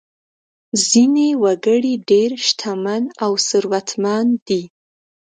ځینې 0.87 1.27
وګړي 1.43 1.93
ډېر 2.11 2.31
شتمن 2.47 3.03
او 3.23 3.31
ثروتمند 3.47 4.33
دي. 4.47 4.61